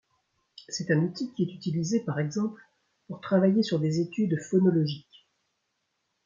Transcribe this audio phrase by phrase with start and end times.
[0.67, 2.59] C'est un outil qui est utilisé par exemple
[3.05, 5.27] pour travailler sur des études phonologiques.